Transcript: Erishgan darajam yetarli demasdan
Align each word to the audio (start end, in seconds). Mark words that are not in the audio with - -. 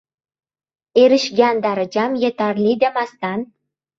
Erishgan 1.03 1.61
darajam 1.67 2.17
yetarli 2.23 2.75
demasdan 2.85 3.45